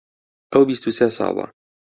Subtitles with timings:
[0.51, 1.45] ئەو بیست و سێ ساڵە.